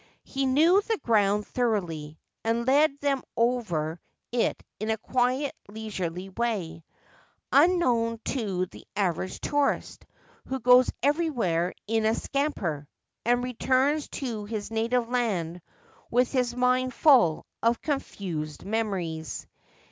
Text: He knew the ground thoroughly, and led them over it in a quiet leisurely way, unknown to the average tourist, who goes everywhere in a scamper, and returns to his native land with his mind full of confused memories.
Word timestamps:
He 0.23 0.47
knew 0.47 0.81
the 0.81 0.97
ground 1.03 1.45
thoroughly, 1.45 2.17
and 2.43 2.65
led 2.65 2.99
them 3.01 3.21
over 3.37 4.01
it 4.31 4.63
in 4.79 4.89
a 4.89 4.97
quiet 4.97 5.53
leisurely 5.69 6.29
way, 6.29 6.83
unknown 7.51 8.19
to 8.25 8.65
the 8.65 8.87
average 8.95 9.39
tourist, 9.41 10.07
who 10.47 10.59
goes 10.59 10.91
everywhere 11.03 11.75
in 11.85 12.05
a 12.07 12.15
scamper, 12.15 12.87
and 13.25 13.43
returns 13.43 14.07
to 14.09 14.45
his 14.45 14.71
native 14.71 15.07
land 15.07 15.61
with 16.09 16.31
his 16.31 16.55
mind 16.55 16.95
full 16.95 17.45
of 17.61 17.79
confused 17.79 18.65
memories. 18.65 19.45